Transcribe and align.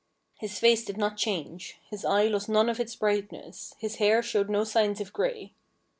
His 0.39 0.57
face 0.57 0.83
did 0.83 0.97
not 0.97 1.15
change, 1.15 1.77
his 1.91 2.03
eye 2.03 2.25
lost 2.25 2.49
none 2.49 2.69
of 2.69 2.79
its 2.79 2.95
brightness, 2.95 3.75
his 3.77 3.97
hair 3.97 4.23
showed 4.23 4.49
no 4.49 4.63
signs 4.63 4.99
of 4.99 5.13
grey. 5.13 5.53